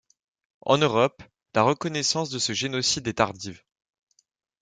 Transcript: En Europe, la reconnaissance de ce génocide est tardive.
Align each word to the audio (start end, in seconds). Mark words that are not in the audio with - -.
En 0.61 0.79
Europe, 0.79 1.21
la 1.53 1.61
reconnaissance 1.61 2.31
de 2.31 2.39
ce 2.39 2.53
génocide 2.53 3.07
est 3.07 3.13
tardive. 3.13 3.61